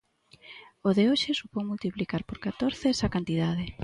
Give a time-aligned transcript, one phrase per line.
[0.87, 3.65] O de hoxe supón multiplicar por catorce esa cantidade.